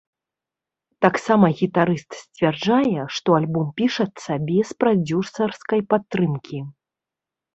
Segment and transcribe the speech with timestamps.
[1.05, 6.59] Таксама гітарыст сцвярджае, што альбом пішацца без прадзюсарскай падтрымкі.